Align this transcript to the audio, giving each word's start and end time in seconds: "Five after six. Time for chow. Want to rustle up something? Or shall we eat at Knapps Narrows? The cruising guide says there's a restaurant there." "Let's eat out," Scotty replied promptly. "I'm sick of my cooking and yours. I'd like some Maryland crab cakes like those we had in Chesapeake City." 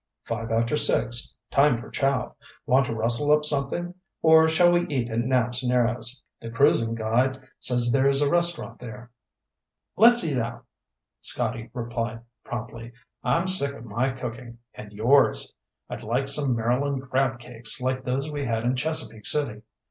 "Five 0.23 0.49
after 0.49 0.75
six. 0.75 1.35
Time 1.51 1.77
for 1.79 1.91
chow. 1.91 2.33
Want 2.65 2.87
to 2.87 2.95
rustle 2.95 3.31
up 3.31 3.45
something? 3.45 3.93
Or 4.23 4.49
shall 4.49 4.71
we 4.71 4.87
eat 4.87 5.11
at 5.11 5.19
Knapps 5.19 5.63
Narrows? 5.63 6.23
The 6.39 6.49
cruising 6.49 6.95
guide 6.95 7.39
says 7.59 7.91
there's 7.91 8.19
a 8.19 8.27
restaurant 8.27 8.79
there." 8.79 9.11
"Let's 9.95 10.23
eat 10.23 10.39
out," 10.39 10.65
Scotty 11.19 11.69
replied 11.75 12.21
promptly. 12.43 12.93
"I'm 13.23 13.45
sick 13.45 13.75
of 13.75 13.85
my 13.85 14.09
cooking 14.09 14.57
and 14.73 14.91
yours. 14.91 15.53
I'd 15.87 16.01
like 16.01 16.27
some 16.27 16.55
Maryland 16.55 17.03
crab 17.07 17.37
cakes 17.39 17.79
like 17.79 18.03
those 18.03 18.27
we 18.27 18.43
had 18.45 18.63
in 18.65 18.75
Chesapeake 18.75 19.27
City." 19.27 19.61